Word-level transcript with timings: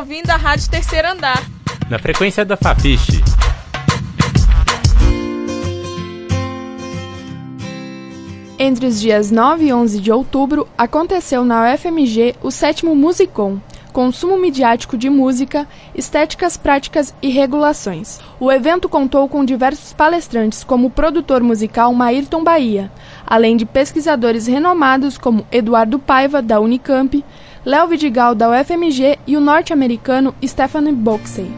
ouvindo 0.00 0.30
a 0.30 0.36
Rádio 0.36 0.70
Terceiro 0.70 1.08
Andar. 1.08 1.44
Na 1.90 1.98
frequência 1.98 2.42
da 2.42 2.56
Fafiche. 2.56 3.22
Entre 8.58 8.86
os 8.86 8.98
dias 8.98 9.30
9 9.30 9.66
e 9.66 9.72
11 9.74 10.00
de 10.00 10.10
outubro, 10.10 10.66
aconteceu 10.76 11.44
na 11.44 11.74
UFMG 11.74 12.34
o 12.42 12.50
sétimo 12.50 12.96
Musicom, 12.96 13.58
consumo 13.92 14.38
midiático 14.38 14.96
de 14.96 15.10
música, 15.10 15.68
estéticas 15.94 16.56
práticas 16.56 17.14
e 17.20 17.28
regulações. 17.28 18.20
O 18.38 18.50
evento 18.50 18.88
contou 18.88 19.28
com 19.28 19.44
diversos 19.44 19.92
palestrantes, 19.92 20.64
como 20.64 20.86
o 20.86 20.90
produtor 20.90 21.42
musical 21.42 21.92
Maírton 21.92 22.42
Bahia, 22.42 22.90
além 23.26 23.54
de 23.54 23.66
pesquisadores 23.66 24.46
renomados 24.46 25.18
como 25.18 25.46
Eduardo 25.52 25.98
Paiva, 25.98 26.40
da 26.40 26.58
Unicamp, 26.58 27.22
Léo 27.64 27.86
Vidigal, 27.86 28.34
da 28.34 28.48
UFMG 28.48 29.18
e 29.26 29.36
o 29.36 29.40
norte-americano 29.40 30.34
Stephanie 30.42 30.94
Boxey. 30.94 31.50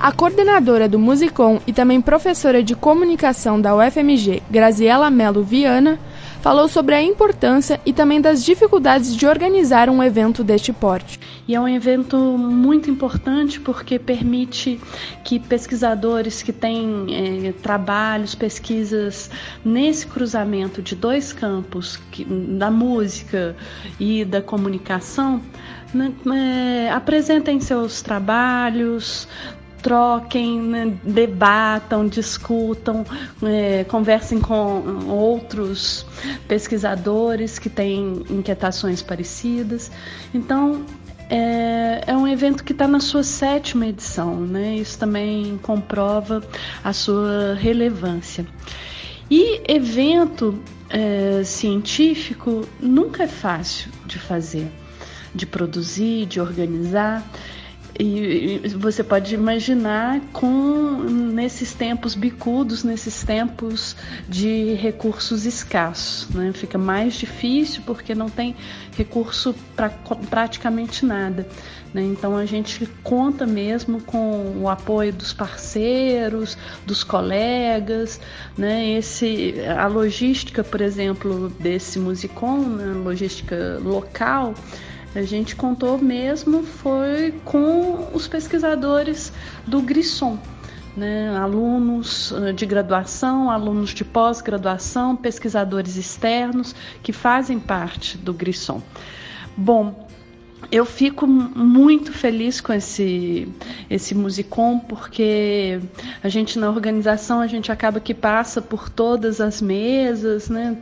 A 0.00 0.10
coordenadora 0.10 0.88
do 0.88 0.98
Musicom 0.98 1.60
e 1.66 1.72
também 1.72 2.00
professora 2.00 2.62
de 2.62 2.74
comunicação 2.74 3.60
da 3.60 3.76
UFMG, 3.76 4.42
Graziela 4.50 5.10
Melo 5.10 5.42
Viana, 5.42 5.98
falou 6.40 6.68
sobre 6.68 6.94
a 6.94 7.02
importância 7.02 7.80
e 7.84 7.92
também 7.92 8.20
das 8.20 8.44
dificuldades 8.44 9.14
de 9.14 9.26
organizar 9.26 9.88
um 9.88 10.02
evento 10.02 10.42
deste 10.44 10.72
porte. 10.72 11.18
E 11.46 11.54
é 11.54 11.60
um 11.60 11.68
evento 11.68 12.16
muito 12.16 12.90
importante 12.90 13.58
porque 13.58 13.98
permite 13.98 14.78
que 15.24 15.38
pesquisadores 15.38 16.42
que 16.42 16.52
têm 16.52 17.06
é, 17.48 17.52
trabalhos, 17.52 18.34
pesquisas 18.34 19.30
nesse 19.64 20.06
cruzamento 20.06 20.82
de 20.82 20.94
dois 20.94 21.32
campos, 21.32 21.96
que, 22.10 22.24
da 22.24 22.70
música 22.70 23.56
e 23.98 24.24
da 24.24 24.42
comunicação, 24.42 25.40
né, 25.94 26.12
é, 26.86 26.90
apresentem 26.90 27.60
seus 27.60 28.02
trabalhos, 28.02 29.26
troquem, 29.82 30.60
né, 30.60 30.92
debatam, 31.02 32.06
discutam, 32.06 33.04
é, 33.42 33.84
conversem 33.84 34.40
com 34.40 35.06
outros 35.08 36.06
pesquisadores 36.46 37.58
que 37.58 37.70
têm 37.70 38.24
inquietações 38.30 39.02
parecidas. 39.02 39.90
Então, 40.34 40.84
é, 41.30 42.04
é, 42.06 42.16
um 42.16 42.26
evento 42.26 42.64
que 42.64 42.72
está 42.72 42.88
na 42.88 43.00
sua 43.00 43.22
sétima 43.22 43.86
edição, 43.86 44.40
né? 44.40 44.76
Isso 44.76 44.98
também 44.98 45.58
comprova 45.62 46.42
a 46.82 46.92
sua 46.92 47.54
relevância. 47.54 48.46
E 49.30 49.60
evento 49.68 50.58
é, 50.88 51.42
científico 51.44 52.66
nunca 52.80 53.24
é 53.24 53.26
fácil 53.26 53.90
de 54.06 54.18
fazer, 54.18 54.70
de 55.34 55.44
produzir, 55.44 56.24
de 56.24 56.40
organizar. 56.40 57.22
E 57.98 58.60
você 58.76 59.02
pode 59.02 59.34
imaginar 59.34 60.20
com 60.32 61.02
nesses 61.02 61.74
tempos 61.74 62.14
bicudos, 62.14 62.84
nesses 62.84 63.24
tempos 63.24 63.96
de 64.28 64.74
recursos 64.74 65.44
escassos, 65.44 66.28
né? 66.30 66.52
Fica 66.52 66.78
mais 66.78 67.14
difícil 67.14 67.82
porque 67.84 68.14
não 68.14 68.30
tem 68.30 68.54
recurso 68.96 69.52
para 69.74 69.90
praticamente 70.30 71.04
nada. 71.04 71.44
Né? 71.92 72.02
Então 72.02 72.36
a 72.36 72.44
gente 72.44 72.86
conta 73.02 73.46
mesmo 73.46 74.00
com 74.02 74.60
o 74.60 74.68
apoio 74.68 75.12
dos 75.12 75.32
parceiros, 75.32 76.56
dos 76.86 77.02
colegas, 77.02 78.20
né? 78.56 78.90
Esse, 78.92 79.54
a 79.76 79.88
logística, 79.88 80.62
por 80.62 80.80
exemplo, 80.80 81.48
desse 81.58 81.98
Musicom, 81.98 82.60
né? 82.60 82.92
logística 82.92 83.80
local, 83.82 84.54
a 85.14 85.22
gente 85.22 85.56
contou 85.56 85.98
mesmo 85.98 86.62
foi 86.62 87.32
com 87.44 88.08
os 88.12 88.28
pesquisadores 88.28 89.32
do 89.66 89.80
Grissom. 89.80 90.38
Né, 90.96 91.36
alunos 91.36 92.32
eh, 92.32 92.52
de 92.52 92.66
graduação, 92.66 93.48
alunos 93.52 93.90
de 93.90 94.04
pós-graduação, 94.04 95.14
pesquisadores 95.14 95.94
externos 95.94 96.74
que 97.04 97.12
fazem 97.12 97.60
parte 97.60 98.18
do 98.18 98.34
Grissom. 98.34 98.82
Bom, 99.56 100.07
eu 100.70 100.84
fico 100.84 101.26
muito 101.26 102.12
feliz 102.12 102.60
com 102.60 102.72
esse 102.72 103.48
esse 103.88 104.14
musicom 104.14 104.78
porque 104.78 105.80
a 106.22 106.28
gente 106.28 106.58
na 106.58 106.68
organização 106.68 107.40
a 107.40 107.46
gente 107.46 107.72
acaba 107.72 108.00
que 108.00 108.12
passa 108.12 108.60
por 108.60 108.88
todas 108.88 109.40
as 109.40 109.62
mesas, 109.62 110.48
né, 110.48 110.76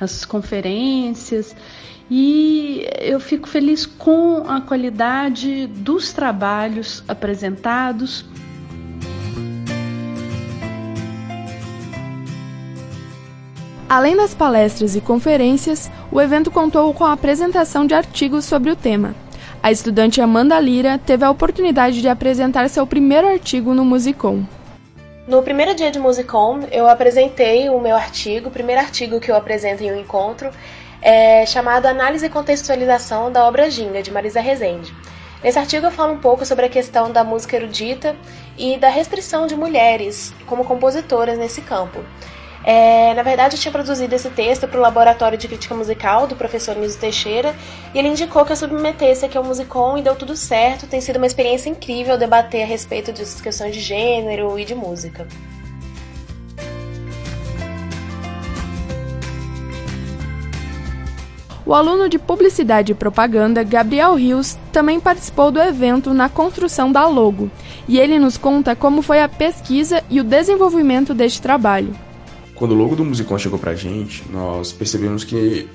as 0.00 0.24
conferências 0.24 1.54
e 2.10 2.86
eu 3.00 3.20
fico 3.20 3.48
feliz 3.48 3.84
com 3.84 4.48
a 4.48 4.60
qualidade 4.60 5.66
dos 5.66 6.12
trabalhos 6.12 7.04
apresentados. 7.06 8.24
Além 13.88 14.14
das 14.14 14.34
palestras 14.34 14.94
e 14.94 15.00
conferências, 15.00 15.90
o 16.12 16.20
evento 16.20 16.50
contou 16.50 16.92
com 16.92 17.04
a 17.04 17.12
apresentação 17.12 17.86
de 17.86 17.94
artigos 17.94 18.44
sobre 18.44 18.70
o 18.70 18.76
tema. 18.76 19.14
A 19.62 19.72
estudante 19.72 20.20
Amanda 20.20 20.60
Lira 20.60 20.98
teve 20.98 21.24
a 21.24 21.30
oportunidade 21.30 22.02
de 22.02 22.08
apresentar 22.08 22.68
seu 22.68 22.86
primeiro 22.86 23.26
artigo 23.26 23.72
no 23.72 23.86
Musicom. 23.86 24.44
No 25.26 25.42
primeiro 25.42 25.74
dia 25.74 25.90
de 25.90 25.98
Musicom, 25.98 26.60
eu 26.70 26.86
apresentei 26.86 27.70
o 27.70 27.80
meu 27.80 27.96
artigo, 27.96 28.48
o 28.48 28.52
primeiro 28.52 28.82
artigo 28.82 29.18
que 29.20 29.30
eu 29.30 29.36
apresento 29.36 29.82
em 29.82 29.90
um 29.90 29.98
encontro, 29.98 30.50
é, 31.00 31.46
chamado 31.46 31.86
Análise 31.86 32.26
e 32.26 32.30
Contextualização 32.30 33.32
da 33.32 33.46
Obra 33.46 33.70
Ginga, 33.70 34.02
de 34.02 34.10
Marisa 34.10 34.42
Rezende. 34.42 34.94
Nesse 35.42 35.58
artigo 35.58 35.86
eu 35.86 35.90
falo 35.90 36.12
um 36.12 36.18
pouco 36.18 36.44
sobre 36.44 36.66
a 36.66 36.68
questão 36.68 37.10
da 37.10 37.24
música 37.24 37.56
erudita 37.56 38.14
e 38.58 38.76
da 38.76 38.90
restrição 38.90 39.46
de 39.46 39.56
mulheres 39.56 40.34
como 40.46 40.64
compositoras 40.64 41.38
nesse 41.38 41.62
campo. 41.62 42.04
É, 42.70 43.14
na 43.14 43.22
verdade, 43.22 43.56
eu 43.56 43.58
tinha 43.58 43.72
produzido 43.72 44.14
esse 44.14 44.28
texto 44.28 44.68
para 44.68 44.78
o 44.78 44.82
Laboratório 44.82 45.38
de 45.38 45.48
Crítica 45.48 45.74
Musical 45.74 46.26
do 46.26 46.36
professor 46.36 46.76
Nilson 46.76 46.98
Teixeira 47.00 47.56
e 47.94 47.98
ele 47.98 48.08
indicou 48.08 48.44
que 48.44 48.52
eu 48.52 48.56
submetesse 48.56 49.24
aqui 49.24 49.38
ao 49.38 49.42
Musicom 49.42 49.96
e 49.96 50.02
deu 50.02 50.14
tudo 50.14 50.36
certo. 50.36 50.86
Tem 50.86 51.00
sido 51.00 51.16
uma 51.16 51.24
experiência 51.24 51.70
incrível 51.70 52.18
debater 52.18 52.64
a 52.64 52.66
respeito 52.66 53.10
dessas 53.10 53.40
questões 53.40 53.74
de 53.74 53.80
gênero 53.80 54.58
e 54.58 54.66
de 54.66 54.74
música. 54.74 55.26
O 61.64 61.72
aluno 61.72 62.06
de 62.06 62.18
Publicidade 62.18 62.92
e 62.92 62.94
Propaganda, 62.94 63.62
Gabriel 63.62 64.14
Rios, 64.14 64.58
também 64.70 65.00
participou 65.00 65.50
do 65.50 65.58
evento 65.58 66.12
na 66.12 66.28
construção 66.28 66.92
da 66.92 67.06
logo, 67.06 67.50
e 67.88 67.98
ele 67.98 68.18
nos 68.18 68.36
conta 68.36 68.76
como 68.76 69.00
foi 69.00 69.22
a 69.22 69.28
pesquisa 69.28 70.04
e 70.10 70.20
o 70.20 70.24
desenvolvimento 70.24 71.14
deste 71.14 71.40
trabalho. 71.40 72.07
Quando 72.58 72.72
o 72.72 72.74
logo 72.74 72.96
do 72.96 73.04
Musicom 73.04 73.38
chegou 73.38 73.56
pra 73.56 73.76
gente, 73.76 74.24
nós 74.32 74.72
percebemos 74.72 75.22
que 75.22 75.68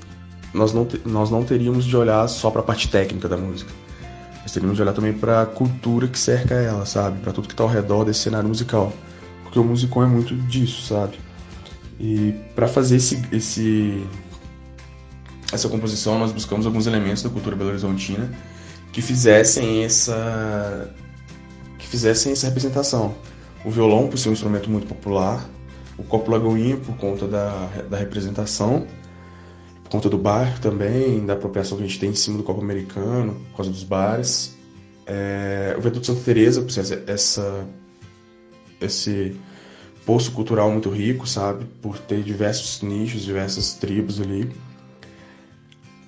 nós 0.54 0.74
não, 0.74 0.86
nós 1.06 1.32
não 1.32 1.42
teríamos 1.42 1.86
de 1.86 1.96
olhar 1.96 2.28
só 2.28 2.52
para 2.52 2.60
a 2.60 2.64
parte 2.64 2.90
técnica 2.90 3.30
da 3.30 3.38
música. 3.38 3.72
Nós 4.42 4.52
teríamos 4.52 4.76
de 4.76 4.82
olhar 4.82 4.92
também 4.92 5.14
para 5.14 5.44
a 5.44 5.46
cultura 5.46 6.10
que 6.10 6.20
cerca 6.20 6.56
ela, 6.56 6.86
sabe? 6.86 7.22
Para 7.22 7.32
tudo 7.32 7.48
que 7.48 7.54
está 7.54 7.64
ao 7.64 7.70
redor 7.70 8.04
desse 8.04 8.20
cenário 8.20 8.50
musical. 8.50 8.92
Porque 9.44 9.58
o 9.58 9.64
Musicom 9.64 10.04
é 10.04 10.08
muito 10.08 10.36
disso, 10.36 10.86
sabe? 10.86 11.18
E 11.98 12.36
para 12.54 12.68
fazer 12.68 12.98
esse, 12.98 13.22
esse 13.32 14.06
essa 15.54 15.70
composição, 15.70 16.20
nós 16.20 16.34
buscamos 16.34 16.66
alguns 16.66 16.86
elementos 16.86 17.24
da 17.24 17.30
cultura 17.30 17.56
belo-horizontina 17.56 18.30
que 18.92 19.02
fizessem 19.02 19.86
essa 19.86 20.94
que 21.80 21.88
fizessem 21.88 22.34
essa 22.34 22.48
representação. 22.48 23.16
O 23.64 23.72
violão, 23.72 24.10
por 24.10 24.18
ser 24.18 24.28
um 24.28 24.34
instrumento 24.34 24.70
muito 24.70 24.86
popular, 24.86 25.48
o 25.98 26.04
copo 26.04 26.32
lagoinha, 26.32 26.78
por 26.78 26.96
conta 26.98 27.28
da, 27.28 27.70
da 27.90 27.98
representação, 27.98 28.88
por 29.84 29.90
conta 29.90 30.10
do 30.10 30.18
bairro 30.18 30.60
também, 30.60 31.26
da 31.26 31.34
apropriação 31.34 31.78
que 31.78 31.84
a 31.84 31.88
gente 31.88 32.00
tem 32.00 32.10
em 32.10 32.16
cima 32.16 32.38
do 32.38 32.44
copo 32.44 32.62
americano, 32.62 33.36
por 33.52 33.58
causa 33.58 33.72
dos 33.72 33.84
bares. 33.84 34.58
É, 35.06 35.76
o 35.78 35.82
Viaduto 35.82 36.06
Santa 36.06 36.22
Teresa, 36.22 36.62
por 36.62 36.72
ser 36.72 37.04
essa, 37.08 37.68
esse 38.82 39.36
poço 40.06 40.32
cultural 40.32 40.72
muito 40.72 40.90
rico, 40.90 41.28
sabe? 41.28 41.66
Por 41.82 41.98
ter 42.00 42.24
diversos 42.24 42.82
nichos, 42.82 43.22
diversas 43.22 43.74
tribos 43.74 44.20
ali. 44.20 44.50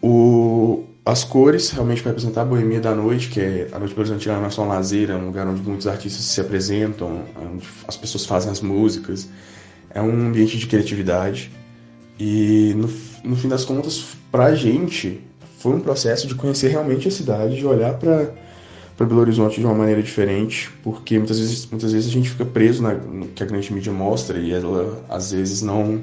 O, 0.02 0.84
as 1.06 1.24
cores 1.24 1.70
realmente 1.70 2.02
vai 2.02 2.12
representar 2.12 2.42
a 2.42 2.46
boemia 2.46 2.82
da 2.82 2.96
noite, 2.96 3.30
que 3.30 3.40
é 3.40 3.70
a 3.72 3.80
noite 3.80 3.98
horizontal 3.98 4.38
não 4.38 4.48
é 4.48 4.50
só 4.50 4.64
um 4.64 4.68
lazer, 4.68 5.12
é 5.12 5.16
um 5.16 5.28
lugar 5.28 5.48
onde 5.48 5.62
muitos 5.62 5.88
artistas 5.88 6.26
se 6.26 6.42
apresentam, 6.42 7.24
onde 7.40 7.68
as 7.88 7.96
pessoas 7.96 8.26
fazem 8.26 8.52
as 8.52 8.62
músicas. 8.62 9.30
É 9.96 10.02
um 10.02 10.28
ambiente 10.28 10.60
de 10.60 10.68
criatividade. 10.68 11.52
E 12.20 12.74
no, 12.76 12.90
no 13.32 13.36
fim 13.36 13.48
das 13.48 13.66
contas, 13.66 14.06
pra 14.32 14.54
gente, 14.54 15.20
foi 15.58 15.74
um 15.74 15.80
processo 15.80 16.28
de 16.28 16.36
conhecer 16.36 16.68
realmente 16.68 17.08
a 17.08 17.12
cidade, 17.12 17.56
de 17.56 17.66
olhar 17.66 17.96
para 17.96 18.32
para 18.96 19.06
Belo 19.06 19.20
Horizonte 19.20 19.60
de 19.60 19.66
uma 19.66 19.76
maneira 19.76 20.02
diferente, 20.02 20.72
porque 20.82 21.18
muitas 21.18 21.38
vezes, 21.38 21.66
muitas 21.66 21.92
vezes 21.92 22.10
a 22.10 22.14
gente 22.14 22.30
fica 22.30 22.46
preso 22.46 22.82
na, 22.82 22.94
no 22.94 23.28
que 23.28 23.44
a 23.44 23.46
grande 23.46 23.74
mídia 23.74 23.92
mostra 23.92 24.38
e 24.40 24.54
ela 24.54 25.04
às 25.10 25.32
vezes 25.32 25.62
não 25.62 26.02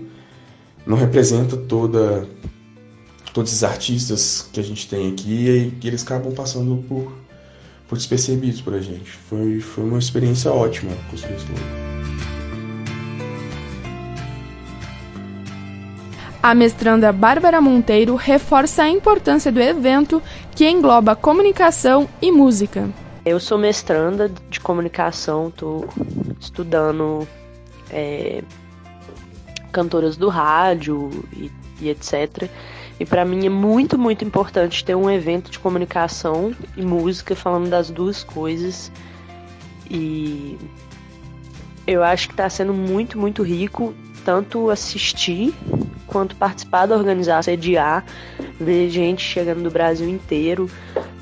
não 0.87 0.97
representa 0.97 1.57
toda 1.57 2.29
todos 3.33 3.51
esses 3.51 3.65
artistas 3.65 4.49
que 4.53 4.61
a 4.61 4.63
gente 4.63 4.89
tem 4.89 5.11
aqui 5.11 5.73
e 5.83 5.87
eles 5.87 6.03
acabam 6.03 6.35
passando 6.35 6.85
por, 6.87 7.13
por 7.89 7.97
despercebidos 7.97 8.61
por 8.61 8.75
a 8.75 8.81
gente. 8.81 9.11
Foi, 9.11 9.61
foi 9.61 9.85
uma 9.85 9.99
experiência 9.99 10.53
ótima 10.53 10.93
construir 11.11 11.37
esse 11.37 11.47
logo. 11.47 11.92
A 16.43 16.57
mestranda 16.57 17.13
Bárbara 17.13 17.61
Monteiro 17.61 18.17
reforça 18.17 18.83
a 18.83 18.89
importância 18.89 19.53
do 19.53 19.61
evento 19.61 20.21
que 20.57 20.69
engloba 20.69 21.15
comunicação 21.15 22.09
e 22.21 22.33
música. 22.33 22.91
Eu 23.25 23.39
sou 23.39 23.57
mestranda 23.57 24.29
de 24.51 24.59
comunicação, 24.59 25.51
estou 25.51 25.89
estudando 26.41 27.29
é, 27.89 28.43
cantoras 29.71 30.17
do 30.17 30.29
rádio 30.29 31.11
e, 31.33 31.49
e 31.81 31.89
etc. 31.89 32.51
E 32.99 33.07
para 33.07 33.25
mim 33.25 33.47
é 33.47 33.49
muito, 33.49 33.97
muito 33.97 34.25
importante 34.25 34.85
ter 34.85 34.97
um 34.97 35.09
evento 35.09 35.49
de 35.49 35.61
comunicação 35.61 36.53
e 36.77 36.83
música 36.83 37.37
falando 37.37 37.71
das 37.71 37.89
duas 37.89 38.25
coisas. 38.25 38.91
E 39.89 40.59
eu 41.87 42.03
acho 42.03 42.27
que 42.27 42.35
está 42.35 42.51
sendo 42.51 42.75
muito, 42.75 43.17
muito 43.17 43.45
rico 43.45 43.95
tanto 44.25 44.71
assistir 44.71 45.55
quanto 46.07 46.37
participar 46.37 46.87
da 46.87 46.95
organização, 46.95 47.43
sediar, 47.43 48.05
ver 48.61 48.91
gente 48.91 49.23
chegando 49.23 49.63
do 49.63 49.71
Brasil 49.71 50.09
inteiro, 50.09 50.71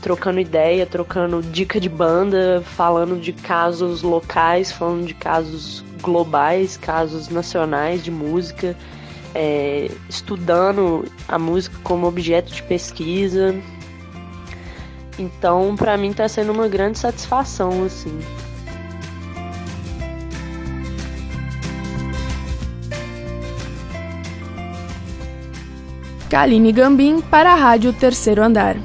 trocando 0.01 0.41
ideia, 0.41 0.85
trocando 0.85 1.43
dica 1.43 1.79
de 1.81 1.89
banda, 1.89 2.63
falando 2.65 3.21
de 3.21 3.33
casos 3.33 4.03
locais, 4.03 4.73
falando 4.73 5.07
de 5.07 5.15
casos 5.15 5.85
globais, 6.03 6.77
casos 6.77 7.29
nacionais 7.29 8.03
de 8.03 8.11
música, 8.11 8.77
é, 9.35 9.91
estudando 10.09 11.05
a 11.29 11.39
música 11.39 11.77
como 11.85 12.07
objeto 12.07 12.53
de 12.53 12.63
pesquisa. 12.65 13.55
Então, 15.19 15.77
para 15.77 15.97
mim, 15.97 16.11
está 16.11 16.27
sendo 16.29 16.51
uma 16.51 16.67
grande 16.67 16.99
satisfação, 16.99 17.85
assim. 17.85 18.19
Kaline 26.31 26.71
Gambim 26.71 27.21
para 27.21 27.53
a 27.53 27.57
Rádio 27.57 27.93
Terceiro 27.93 28.45
Andar. 28.45 28.77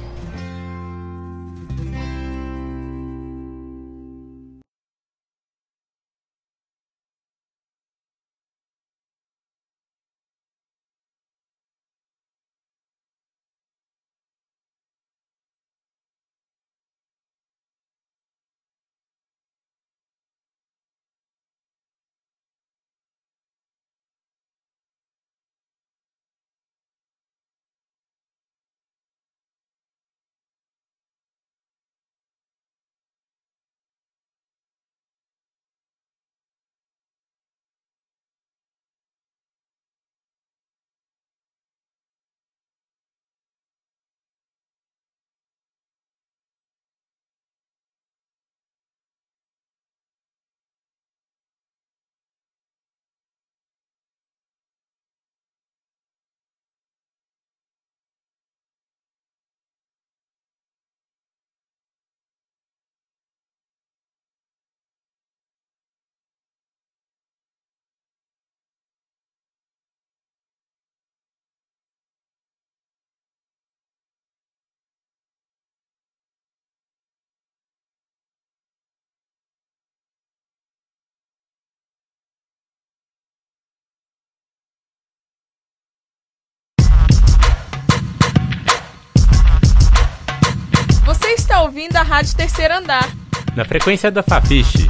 Está 91.56 91.64
ouvindo 91.64 91.96
a 91.96 92.02
Rádio 92.02 92.36
Terceiro 92.36 92.74
Andar. 92.74 93.10
Na 93.56 93.64
frequência 93.64 94.12
da 94.12 94.22
Fafiche. 94.22 94.90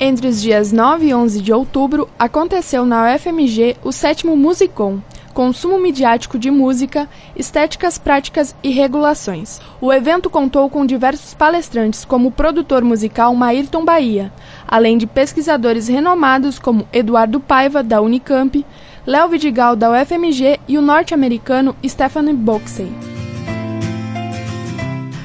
Entre 0.00 0.26
os 0.26 0.42
dias 0.42 0.72
9 0.72 1.06
e 1.06 1.14
11 1.14 1.40
de 1.40 1.52
outubro, 1.52 2.08
aconteceu 2.18 2.84
na 2.84 3.14
UFMG 3.14 3.76
o 3.84 3.92
sétimo 3.92 4.36
Musicom, 4.36 4.98
consumo 5.32 5.78
midiático 5.78 6.36
de 6.36 6.50
música, 6.50 7.08
estéticas 7.36 7.96
práticas 7.96 8.56
e 8.60 8.70
regulações. 8.70 9.60
O 9.80 9.92
evento 9.92 10.28
contou 10.28 10.68
com 10.68 10.84
diversos 10.84 11.32
palestrantes, 11.32 12.04
como 12.04 12.30
o 12.30 12.32
produtor 12.32 12.82
musical 12.82 13.32
Maírton 13.36 13.84
Bahia, 13.84 14.32
além 14.66 14.98
de 14.98 15.06
pesquisadores 15.06 15.86
renomados 15.86 16.58
como 16.58 16.88
Eduardo 16.92 17.38
Paiva, 17.38 17.84
da 17.84 18.00
Unicamp, 18.00 18.66
Léo 19.06 19.28
Vidigal, 19.28 19.74
da 19.74 19.90
UFMG, 19.90 20.60
e 20.68 20.76
o 20.76 20.82
norte-americano 20.82 21.74
Stephanie 21.86 22.34
Boxey. 22.34 22.92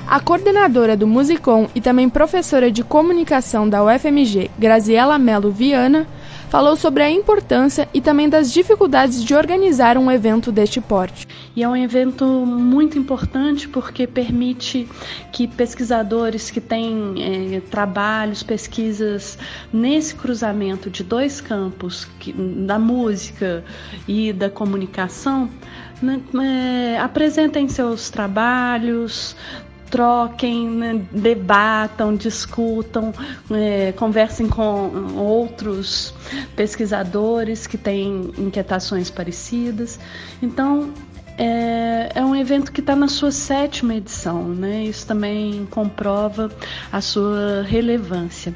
A 0.08 0.20
coordenadora 0.20 0.96
do 0.96 1.06
Musicom 1.06 1.68
e 1.76 1.82
também 1.82 2.08
professora 2.08 2.72
de 2.72 2.84
comunicação 2.84 3.68
da 3.68 3.84
UFMG, 3.84 4.50
Graziela 4.58 5.20
Melo 5.20 5.52
Viana, 5.52 6.08
falou 6.50 6.78
sobre 6.78 7.04
a 7.04 7.10
importância 7.10 7.90
e 7.94 8.00
também 8.00 8.30
das 8.30 8.54
dificuldades 8.54 9.22
de 9.22 9.36
organizar 9.36 9.98
um 9.98 10.10
evento 10.10 10.54
deste 10.54 10.80
porte. 10.80 11.25
E 11.56 11.64
é 11.64 11.70
um 11.70 11.76
evento 11.76 12.26
muito 12.26 13.00
importante 13.00 13.68
porque 13.68 14.06
permite 14.06 14.88
que 15.32 15.48
pesquisadores 15.48 16.52
que 16.52 16.60
têm 16.60 17.56
é, 17.56 17.60
trabalhos, 17.62 18.44
pesquisas 18.44 19.38
nesse 19.72 20.16
cruzamento 20.16 20.90
de 20.90 21.02
dois 21.04 21.40
campos, 21.40 22.06
que, 22.20 22.34
da 22.34 22.78
música 22.78 23.64
e 24.06 24.34
da 24.34 24.50
comunicação, 24.50 25.50
né, 26.02 26.22
é, 26.44 27.00
apresentem 27.00 27.70
seus 27.70 28.10
trabalhos, 28.10 29.34
troquem, 29.90 30.68
né, 30.68 31.06
debatam, 31.10 32.16
discutam, 32.16 33.14
é, 33.50 33.94
conversem 33.94 34.50
com 34.50 35.16
outros 35.16 36.14
pesquisadores 36.54 37.66
que 37.66 37.78
têm 37.78 38.30
inquietações 38.38 39.10
parecidas. 39.10 39.98
Então, 40.42 40.92
é, 41.38 42.12
é, 42.16 42.26
um 42.26 42.36
evento 42.36 42.72
que 42.72 42.80
está 42.80 42.96
na 42.96 43.08
sua 43.08 43.32
sétima 43.32 43.96
edição, 43.96 44.48
né? 44.48 44.84
Isso 44.84 45.06
também 45.06 45.66
comprova 45.70 46.52
a 46.92 47.02
sua 47.02 47.64
relevância. 47.64 48.56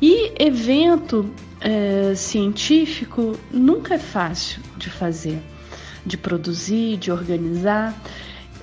E 0.00 0.32
evento 0.38 1.28
é, 1.60 2.14
científico 2.14 3.38
nunca 3.50 3.94
é 3.94 3.98
fácil 3.98 4.62
de 4.76 4.88
fazer, 4.88 5.40
de 6.06 6.16
produzir, 6.16 6.96
de 6.96 7.10
organizar. 7.10 7.94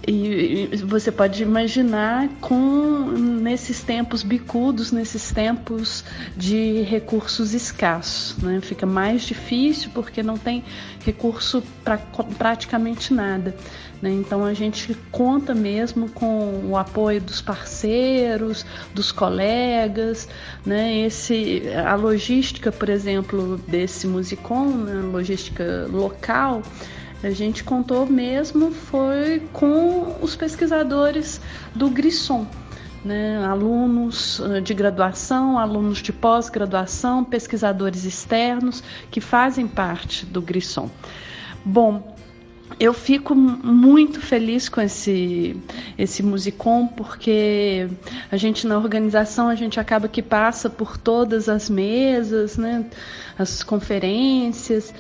E 0.08 0.70
você 0.86 1.12
pode 1.12 1.42
imaginar 1.42 2.30
com 2.40 3.06
nesses 3.10 3.82
tempos 3.82 4.22
bicudos, 4.22 4.92
nesses 4.92 5.32
tempos 5.32 6.06
de 6.38 6.82
recursos 6.82 7.56
escassos, 7.56 8.38
né? 8.38 8.60
Fica 8.62 8.86
mais 8.86 9.24
difícil 9.24 9.90
porque 9.94 10.22
não 10.22 10.38
tem 10.38 10.64
recurso 11.04 11.64
para 11.84 11.98
praticamente 12.38 13.14
nada. 13.14 13.56
Né? 14.02 14.12
Então 14.12 14.46
a 14.46 14.54
gente 14.54 14.96
conta 15.12 15.56
mesmo 15.56 16.10
com 16.10 16.70
o 16.70 16.78
apoio 16.78 17.20
dos 17.20 17.42
parceiros, 17.42 18.66
dos 18.94 19.12
colegas, 19.12 20.28
né? 20.64 21.00
Esse, 21.00 21.64
a 21.86 21.96
logística, 21.96 22.72
por 22.72 22.90
exemplo, 22.90 23.58
desse 23.68 24.06
Musicom, 24.06 24.70
né? 24.70 25.02
logística 25.02 25.88
local, 25.92 26.62
a 27.26 27.32
gente 27.32 27.64
contou 27.64 28.06
mesmo 28.06 28.72
foi 28.72 29.42
com 29.52 30.16
os 30.22 30.36
pesquisadores 30.36 31.42
do 31.74 31.90
Grissom. 31.90 32.46
né, 33.04 33.44
alunos 33.46 34.42
de 34.64 34.74
graduação, 34.74 35.60
alunos 35.60 36.00
de 36.00 36.12
pós-graduação, 36.12 37.24
pesquisadores 37.24 38.04
externos 38.04 38.84
que 39.12 39.22
fazem 39.22 39.68
parte 39.68 40.26
do 40.26 40.42
Grissom. 40.42 40.90
Bom, 41.64 42.15
eu 42.80 42.94
fico 42.94 43.34
muito 43.34 44.20
feliz 44.20 44.68
com 44.68 44.82
esse 44.82 45.56
esse 45.98 46.22
musicom 46.22 46.88
porque 46.88 47.88
a 48.32 48.38
gente 48.38 48.68
na 48.68 48.78
organização 48.78 49.48
a 49.48 49.56
gente 49.56 49.80
acaba 49.80 50.08
que 50.08 50.22
passa 50.22 50.70
por 50.70 50.98
todas 50.98 51.48
as 51.48 51.70
mesas, 51.70 52.58
né, 52.58 52.86
as 53.38 53.64
conferências 53.64 54.94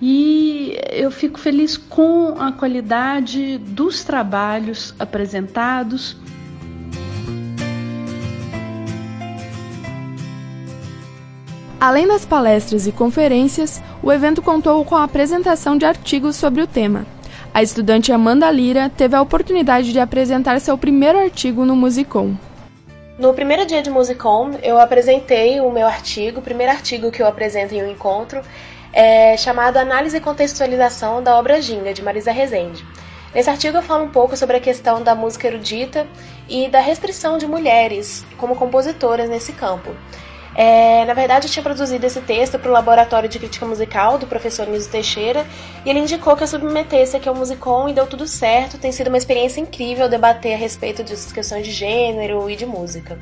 e 0.00 0.78
eu 0.90 1.10
fico 1.10 1.38
feliz 1.38 1.76
com 1.76 2.36
a 2.38 2.52
qualidade 2.52 3.58
dos 3.58 4.04
trabalhos 4.04 4.94
apresentados. 4.98 6.16
Além 11.80 12.08
das 12.08 12.24
palestras 12.24 12.86
e 12.86 12.92
conferências, 12.92 13.82
o 14.02 14.12
evento 14.12 14.42
contou 14.42 14.84
com 14.84 14.96
a 14.96 15.04
apresentação 15.04 15.76
de 15.76 15.84
artigos 15.84 16.36
sobre 16.36 16.60
o 16.62 16.66
tema. 16.66 17.17
A 17.58 17.62
estudante 17.64 18.12
Amanda 18.12 18.48
Lira 18.52 18.88
teve 18.88 19.16
a 19.16 19.20
oportunidade 19.20 19.92
de 19.92 19.98
apresentar 19.98 20.60
seu 20.60 20.78
primeiro 20.78 21.18
artigo 21.18 21.64
no 21.64 21.74
Musicom. 21.74 22.36
No 23.18 23.34
primeiro 23.34 23.66
dia 23.66 23.82
de 23.82 23.90
Musicom, 23.90 24.52
eu 24.62 24.78
apresentei 24.78 25.60
o 25.60 25.68
meu 25.68 25.84
artigo, 25.84 26.38
o 26.38 26.42
primeiro 26.42 26.70
artigo 26.70 27.10
que 27.10 27.20
eu 27.20 27.26
apresento 27.26 27.74
em 27.74 27.82
um 27.82 27.90
encontro, 27.90 28.42
é 28.92 29.36
chamado 29.36 29.76
Análise 29.76 30.18
e 30.18 30.20
Contextualização 30.20 31.20
da 31.20 31.36
Obra 31.36 31.60
Ginga, 31.60 31.92
de 31.92 32.00
Marisa 32.00 32.30
Rezende. 32.30 32.86
Nesse 33.34 33.50
artigo 33.50 33.78
eu 33.78 33.82
falo 33.82 34.04
um 34.04 34.10
pouco 34.10 34.36
sobre 34.36 34.58
a 34.58 34.60
questão 34.60 35.02
da 35.02 35.16
música 35.16 35.48
erudita 35.48 36.06
e 36.48 36.68
da 36.68 36.78
restrição 36.78 37.38
de 37.38 37.46
mulheres 37.48 38.24
como 38.36 38.54
compositoras 38.54 39.28
nesse 39.28 39.52
campo. 39.52 39.90
É, 40.60 41.04
na 41.04 41.14
verdade, 41.14 41.46
eu 41.46 41.50
tinha 41.52 41.62
produzido 41.62 42.04
esse 42.04 42.20
texto 42.20 42.58
para 42.58 42.68
o 42.68 42.72
Laboratório 42.72 43.28
de 43.28 43.38
Crítica 43.38 43.64
Musical 43.64 44.18
do 44.18 44.26
professor 44.26 44.66
Nilson 44.66 44.90
Teixeira 44.90 45.46
e 45.86 45.88
ele 45.88 46.00
indicou 46.00 46.36
que 46.36 46.42
eu 46.42 46.48
submetesse 46.48 47.16
aqui 47.16 47.28
ao 47.28 47.34
Musicom 47.36 47.88
e 47.88 47.92
deu 47.92 48.08
tudo 48.08 48.26
certo. 48.26 48.76
Tem 48.76 48.90
sido 48.90 49.06
uma 49.06 49.16
experiência 49.16 49.60
incrível 49.60 50.08
debater 50.08 50.54
a 50.54 50.56
respeito 50.56 51.04
dessas 51.04 51.30
questões 51.30 51.64
de 51.64 51.70
gênero 51.70 52.50
e 52.50 52.56
de 52.56 52.66
música. 52.66 53.16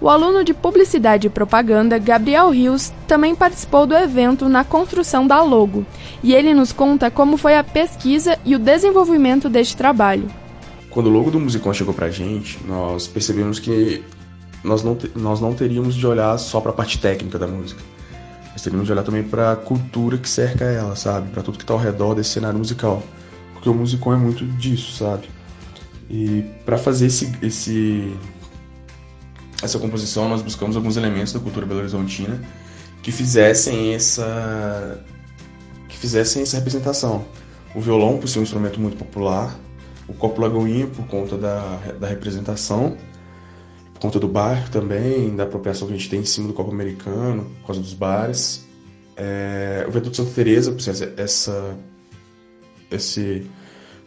O 0.00 0.08
aluno 0.08 0.44
de 0.44 0.54
Publicidade 0.54 1.26
e 1.26 1.30
Propaganda, 1.30 1.98
Gabriel 1.98 2.50
Rios, 2.50 2.92
também 3.08 3.34
participou 3.34 3.86
do 3.86 3.96
evento 3.96 4.48
na 4.48 4.62
construção 4.62 5.26
da 5.26 5.42
logo, 5.42 5.84
e 6.22 6.32
ele 6.32 6.54
nos 6.54 6.72
conta 6.72 7.10
como 7.10 7.36
foi 7.36 7.56
a 7.56 7.64
pesquisa 7.64 8.38
e 8.44 8.54
o 8.54 8.58
desenvolvimento 8.58 9.48
deste 9.48 9.76
trabalho. 9.76 10.41
Quando 10.92 11.06
o 11.06 11.10
logo 11.10 11.30
do 11.30 11.40
Musicom 11.40 11.72
chegou 11.72 11.94
pra 11.94 12.10
gente, 12.10 12.62
nós 12.66 13.08
percebemos 13.08 13.58
que 13.58 14.04
nós 14.62 14.82
não, 14.82 14.96
nós 15.16 15.40
não 15.40 15.54
teríamos 15.54 15.94
de 15.94 16.06
olhar 16.06 16.36
só 16.38 16.60
para 16.60 16.70
a 16.70 16.74
parte 16.74 16.98
técnica 16.98 17.38
da 17.38 17.46
música. 17.46 17.80
Nós 18.50 18.60
teríamos 18.60 18.86
de 18.86 18.92
olhar 18.92 19.02
também 19.02 19.22
para 19.22 19.52
a 19.52 19.56
cultura 19.56 20.18
que 20.18 20.28
cerca 20.28 20.66
ela, 20.66 20.94
sabe? 20.94 21.30
Para 21.30 21.42
tudo 21.42 21.56
que 21.56 21.64
está 21.64 21.72
ao 21.72 21.80
redor 21.80 22.14
desse 22.14 22.30
cenário 22.30 22.58
musical. 22.58 23.02
Porque 23.54 23.70
o 23.70 23.74
Musicom 23.74 24.12
é 24.12 24.16
muito 24.16 24.44
disso, 24.44 24.92
sabe? 24.92 25.30
E 26.10 26.44
para 26.66 26.76
fazer 26.76 27.06
esse, 27.06 27.32
esse, 27.40 28.14
essa 29.62 29.78
composição, 29.78 30.28
nós 30.28 30.42
buscamos 30.42 30.76
alguns 30.76 30.98
elementos 30.98 31.32
da 31.32 31.40
cultura 31.40 31.64
belo-horizontina 31.64 32.38
que 33.02 33.10
fizessem 33.10 33.94
essa 33.94 35.02
que 35.88 35.96
fizessem 35.96 36.42
essa 36.42 36.58
representação. 36.58 37.24
O 37.74 37.80
violão, 37.80 38.18
por 38.18 38.28
ser 38.28 38.40
um 38.40 38.42
instrumento 38.42 38.78
muito 38.78 38.98
popular, 38.98 39.58
o 40.08 40.12
Copo 40.14 40.40
Lagoinha 40.40 40.86
por 40.86 41.06
conta 41.06 41.36
da, 41.36 41.76
da 41.98 42.06
representação, 42.06 42.96
por 43.94 44.00
conta 44.00 44.18
do 44.18 44.28
bairro 44.28 44.68
também, 44.70 45.34
da 45.34 45.44
apropriação 45.44 45.86
que 45.86 45.94
a 45.94 45.96
gente 45.96 46.10
tem 46.10 46.20
em 46.20 46.24
cima 46.24 46.48
do 46.48 46.54
copo 46.54 46.72
americano, 46.72 47.44
por 47.60 47.68
causa 47.68 47.80
dos 47.80 47.94
bares. 47.94 48.66
É, 49.16 49.84
o 49.86 49.90
Viaduto 49.90 50.16
Santa 50.16 50.32
Teresa, 50.32 50.72
por 50.72 50.80
ser 50.80 51.12
essa, 51.16 51.76
esse 52.90 53.46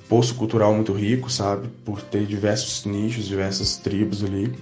poço 0.09 0.35
cultural 0.35 0.73
muito 0.73 0.91
rico, 0.91 1.29
sabe? 1.31 1.69
Por 1.85 2.01
ter 2.01 2.25
diversos 2.25 2.85
nichos, 2.85 3.25
diversas 3.25 3.77
tribos 3.77 4.23
ali. 4.23 4.53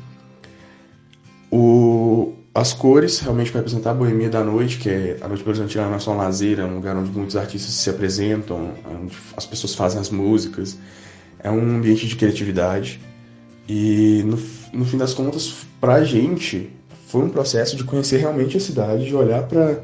O, 1.52 2.34
as 2.54 2.74
cores, 2.74 3.20
realmente 3.20 3.52
para 3.52 3.62
representar 3.62 3.92
a 3.92 3.94
boemia 3.96 4.30
da 4.30 4.44
noite, 4.44 4.78
que 4.78 4.90
é 4.90 5.18
a 5.22 5.28
noite 5.28 5.44
Horizontina 5.48 5.88
não 5.88 5.96
é 5.96 6.00
só 6.00 6.12
um 6.12 6.18
lazer, 6.18 6.60
é 6.60 6.64
um 6.64 6.76
lugar 6.76 6.96
onde 6.96 7.10
muitos 7.12 7.36
artistas 7.36 7.74
se 7.74 7.90
apresentam, 7.90 8.72
onde 8.88 9.16
as 9.36 9.46
pessoas 9.46 9.74
fazem 9.74 10.00
as 10.00 10.10
músicas 10.10 10.78
é 11.44 11.52
um 11.52 11.76
ambiente 11.76 12.08
de 12.08 12.16
criatividade 12.16 13.00
e 13.68 14.24
no, 14.26 14.40
no 14.80 14.86
fim 14.86 14.98
das 14.98 15.14
contas, 15.14 15.54
para 15.80 15.96
a 15.96 16.04
gente, 16.04 16.70
foi 17.08 17.22
um 17.24 17.30
processo 17.30 17.76
de 17.76 17.84
conhecer 17.84 18.18
realmente 18.18 18.58
a 18.58 18.60
cidade, 18.60 19.06
de 19.06 19.16
olhar 19.16 19.44
para 19.44 19.84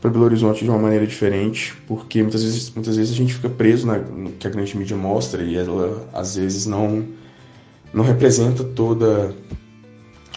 para 0.00 0.10
Belo 0.10 0.24
Horizonte 0.24 0.62
de 0.62 0.70
uma 0.70 0.78
maneira 0.78 1.04
diferente, 1.04 1.74
porque 1.86 2.22
muitas 2.22 2.44
vezes, 2.44 2.70
muitas 2.70 2.96
vezes 2.96 3.12
a 3.12 3.16
gente 3.16 3.34
fica 3.34 3.48
preso 3.48 3.84
na, 3.84 3.98
no 3.98 4.30
que 4.30 4.46
a 4.46 4.50
grande 4.50 4.76
mídia 4.76 4.96
mostra 4.96 5.42
e 5.42 5.56
ela 5.56 6.08
às 6.12 6.36
vezes 6.36 6.66
não 6.66 7.04
não 7.92 8.04
representa 8.04 8.62
toda 8.62 9.34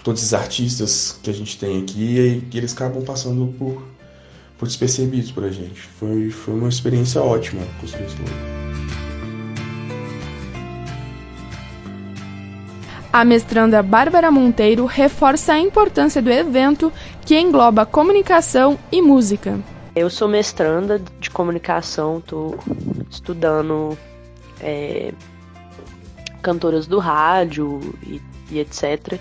todos 0.03 0.23
os 0.23 0.33
artistas 0.33 1.19
que 1.21 1.29
a 1.29 1.33
gente 1.33 1.59
tem 1.59 1.79
aqui 1.83 2.17
e, 2.17 2.43
e 2.51 2.57
eles 2.57 2.73
acabam 2.73 3.03
passando 3.03 3.53
por 3.57 3.83
por 4.57 4.67
despercebidos 4.67 5.31
para 5.31 5.47
a 5.47 5.51
gente. 5.51 5.81
Foi 5.99 6.31
foi 6.31 6.55
uma 6.55 6.69
experiência 6.69 7.21
ótima 7.21 7.61
construir 7.79 8.05
esse 8.05 8.17
lugar. 8.17 8.60
A 13.13 13.25
mestranda 13.25 13.83
Bárbara 13.83 14.31
Monteiro 14.31 14.85
reforça 14.85 15.51
a 15.51 15.59
importância 15.59 16.21
do 16.21 16.31
evento 16.31 16.93
que 17.25 17.37
engloba 17.37 17.85
comunicação 17.85 18.79
e 18.89 19.01
música. 19.01 19.59
Eu 19.93 20.09
sou 20.09 20.29
mestranda 20.29 20.97
de 21.19 21.29
comunicação, 21.29 22.19
estou 22.19 22.57
estudando 23.09 23.97
é, 24.61 25.11
cantoras 26.41 26.87
do 26.87 26.99
rádio 26.99 27.81
e, 28.01 28.21
e 28.49 28.59
etc. 28.59 29.19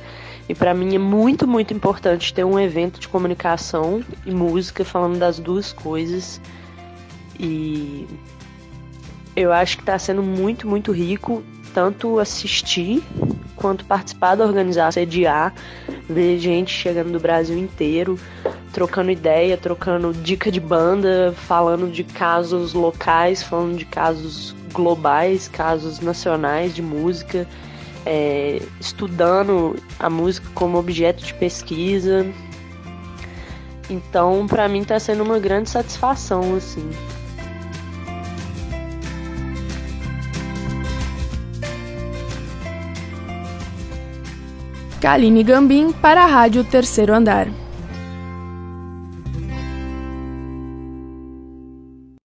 E 0.49 0.55
para 0.55 0.73
mim 0.73 0.95
é 0.95 0.99
muito, 0.99 1.45
muito 1.49 1.75
importante 1.75 2.33
ter 2.33 2.45
um 2.45 2.61
evento 2.61 3.01
de 3.01 3.09
comunicação 3.09 4.05
e 4.25 4.31
música 4.31 4.85
falando 4.85 5.19
das 5.19 5.41
duas 5.41 5.73
coisas. 5.73 6.41
E 7.41 8.07
eu 9.35 9.53
acho 9.53 9.79
que 9.79 9.83
está 9.83 9.99
sendo 9.99 10.23
muito, 10.23 10.69
muito 10.69 10.93
rico 10.93 11.43
tanto 11.75 12.21
assistir 12.21 13.03
quanto 13.61 13.85
participar 13.85 14.37
da 14.37 14.45
organização, 14.45 14.91
sediar, 14.91 15.53
ver 16.09 16.39
gente 16.39 16.73
chegando 16.73 17.13
do 17.13 17.21
Brasil 17.21 17.59
inteiro, 17.59 18.19
trocando 18.73 19.11
ideia, 19.11 19.57
trocando 19.59 20.15
dica 20.15 20.51
de 20.51 20.59
banda, 20.59 21.35
falando 21.37 21.91
de 21.91 22.03
casos 22.03 22.73
locais, 22.73 23.43
falando 23.43 23.77
de 23.77 23.85
casos 23.85 24.57
globais, 24.73 25.47
casos 25.47 26.01
nacionais 26.01 26.75
de 26.75 26.81
música, 26.81 27.47
é, 28.07 28.63
estudando 28.81 29.77
a 29.99 30.09
música 30.09 30.49
como 30.55 30.79
objeto 30.79 31.23
de 31.23 31.35
pesquisa. 31.35 32.27
Então, 33.91 34.47
para 34.47 34.69
mim, 34.69 34.81
está 34.81 34.99
sendo 34.99 35.23
uma 35.23 35.39
grande 35.39 35.69
satisfação, 35.69 36.55
assim. 36.57 36.89
Kaline 45.11 45.43
Gambim 45.43 45.91
para 45.91 46.23
a 46.23 46.27
Rádio 46.27 46.63
Terceiro 46.63 47.13
Andar. 47.13 47.49